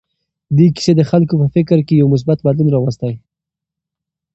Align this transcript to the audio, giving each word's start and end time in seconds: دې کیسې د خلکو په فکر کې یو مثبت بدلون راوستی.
دې 0.57 0.67
کیسې 0.75 0.93
د 0.95 1.01
خلکو 1.11 1.33
په 1.41 1.47
فکر 1.55 1.77
کې 1.87 1.93
یو 2.01 2.07
مثبت 2.13 2.37
بدلون 2.45 2.69
راوستی. 2.71 3.13